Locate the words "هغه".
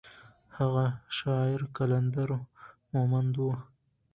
0.57-0.85